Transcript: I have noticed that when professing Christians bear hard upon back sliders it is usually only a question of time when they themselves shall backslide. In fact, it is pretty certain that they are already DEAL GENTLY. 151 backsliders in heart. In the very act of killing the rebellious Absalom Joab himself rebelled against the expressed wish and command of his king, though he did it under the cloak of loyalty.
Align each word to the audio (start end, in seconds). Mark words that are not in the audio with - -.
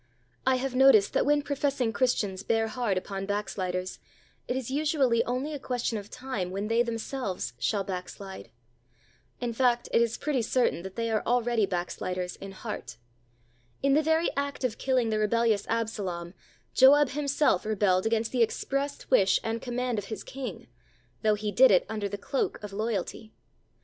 I 0.47 0.55
have 0.55 0.73
noticed 0.73 1.13
that 1.13 1.27
when 1.27 1.43
professing 1.43 1.93
Christians 1.93 2.41
bear 2.41 2.67
hard 2.69 2.97
upon 2.97 3.27
back 3.27 3.49
sliders 3.49 3.99
it 4.47 4.55
is 4.57 4.71
usually 4.71 5.23
only 5.25 5.53
a 5.53 5.59
question 5.59 5.95
of 5.99 6.09
time 6.09 6.49
when 6.49 6.69
they 6.69 6.81
themselves 6.81 7.53
shall 7.59 7.83
backslide. 7.83 8.49
In 9.39 9.53
fact, 9.53 9.89
it 9.93 10.01
is 10.01 10.17
pretty 10.17 10.41
certain 10.41 10.81
that 10.81 10.95
they 10.95 11.11
are 11.11 11.21
already 11.27 11.67
DEAL 11.67 11.81
GENTLY. 11.85 12.07
151 12.07 12.49
backsliders 12.49 12.59
in 12.61 12.63
heart. 12.63 12.97
In 13.83 13.93
the 13.93 14.01
very 14.01 14.31
act 14.35 14.63
of 14.63 14.79
killing 14.79 15.09
the 15.11 15.19
rebellious 15.19 15.67
Absalom 15.67 16.33
Joab 16.73 17.09
himself 17.09 17.63
rebelled 17.63 18.07
against 18.07 18.31
the 18.31 18.41
expressed 18.41 19.11
wish 19.11 19.39
and 19.43 19.61
command 19.61 19.99
of 19.99 20.05
his 20.05 20.23
king, 20.23 20.65
though 21.21 21.35
he 21.35 21.51
did 21.51 21.69
it 21.69 21.85
under 21.87 22.09
the 22.09 22.17
cloak 22.17 22.57
of 22.63 22.73
loyalty. 22.73 23.33